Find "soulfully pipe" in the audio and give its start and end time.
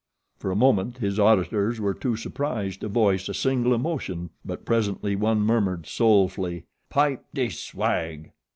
5.85-7.23